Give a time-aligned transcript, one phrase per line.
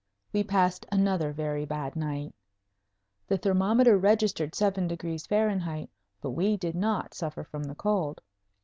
[0.33, 2.33] We passed another very bad night.
[3.27, 5.27] The thermometer registered 7°
[5.83, 5.89] F.,
[6.21, 8.19] but we did not suffer from the cold.